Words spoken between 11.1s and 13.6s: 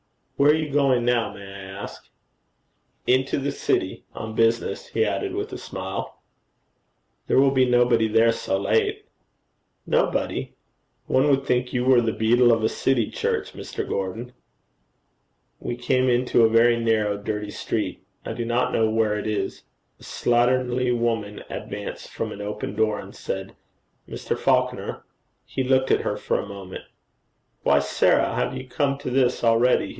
would think you were the beadle of a city church,